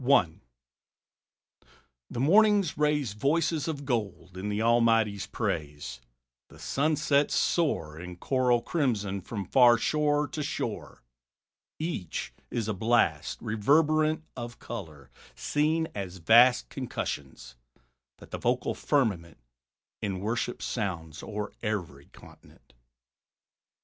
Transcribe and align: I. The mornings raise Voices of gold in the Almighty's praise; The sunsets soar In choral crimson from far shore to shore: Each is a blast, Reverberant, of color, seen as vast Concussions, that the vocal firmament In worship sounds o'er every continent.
I. 0.03 0.33
The 2.09 2.19
mornings 2.19 2.75
raise 2.75 3.13
Voices 3.13 3.67
of 3.67 3.85
gold 3.85 4.35
in 4.35 4.49
the 4.49 4.59
Almighty's 4.59 5.27
praise; 5.27 6.01
The 6.47 6.57
sunsets 6.57 7.35
soar 7.35 7.99
In 7.99 8.15
choral 8.15 8.63
crimson 8.63 9.21
from 9.21 9.45
far 9.45 9.77
shore 9.77 10.27
to 10.29 10.41
shore: 10.41 11.03
Each 11.77 12.33
is 12.49 12.67
a 12.67 12.73
blast, 12.73 13.43
Reverberant, 13.43 14.23
of 14.35 14.57
color, 14.57 15.11
seen 15.35 15.87
as 15.93 16.17
vast 16.17 16.69
Concussions, 16.69 17.55
that 18.17 18.31
the 18.31 18.39
vocal 18.39 18.73
firmament 18.73 19.37
In 20.01 20.19
worship 20.19 20.63
sounds 20.63 21.21
o'er 21.21 21.53
every 21.61 22.07
continent. 22.07 22.73